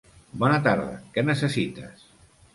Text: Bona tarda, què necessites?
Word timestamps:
Bona 0.43 0.55
tarda, 0.67 0.95
què 1.19 1.25
necessites? 1.29 2.05